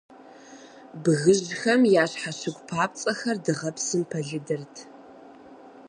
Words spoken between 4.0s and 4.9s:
пэлыдырт.